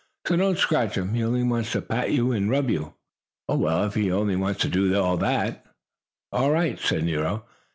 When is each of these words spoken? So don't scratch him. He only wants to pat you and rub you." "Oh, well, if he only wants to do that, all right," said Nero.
So 0.25 0.35
don't 0.35 0.57
scratch 0.57 0.95
him. 0.97 1.13
He 1.13 1.23
only 1.23 1.43
wants 1.43 1.73
to 1.73 1.81
pat 1.83 2.11
you 2.11 2.31
and 2.31 2.49
rub 2.49 2.71
you." 2.71 2.95
"Oh, 3.47 3.55
well, 3.57 3.83
if 3.83 3.93
he 3.93 4.11
only 4.11 4.35
wants 4.35 4.61
to 4.61 4.67
do 4.67 4.89
that, 4.89 5.59
all 6.31 6.49
right," 6.49 6.79
said 6.79 7.03
Nero. 7.03 7.45